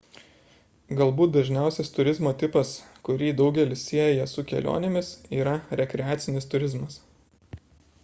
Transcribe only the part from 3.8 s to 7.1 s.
sieja su kelionėmis yra rekreacinis turizmas